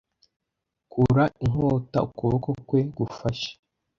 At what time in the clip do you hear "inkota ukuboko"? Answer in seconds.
1.43-2.49